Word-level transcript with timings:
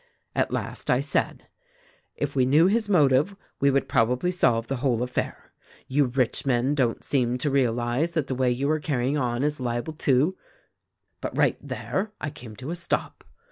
"At 0.33 0.51
last 0.51 0.89
I 0.89 0.99
said, 0.99 1.47
'If 2.15 2.35
we 2.35 2.43
knew 2.43 2.65
his 2.65 2.89
motive 2.89 3.35
we 3.59 3.69
would 3.69 3.87
prob 3.87 4.09
ably 4.09 4.31
solve 4.31 4.65
the 4.65 4.77
whole 4.77 5.03
affair. 5.03 5.53
You 5.87 6.05
rich 6.05 6.43
men 6.43 6.73
don't 6.73 7.03
seem 7.03 7.37
to 7.37 7.51
realize 7.51 8.13
that 8.13 8.25
the 8.25 8.33
way 8.33 8.49
you 8.49 8.67
are 8.71 8.79
carrying 8.79 9.15
on 9.19 9.43
is 9.43 9.59
liable 9.59 9.93
to' 9.93 10.35
"But 11.21 11.37
right 11.37 11.57
there 11.61 12.13
I 12.19 12.31
came 12.31 12.55
to 12.55 12.71
a 12.71 12.75
stop. 12.75 13.23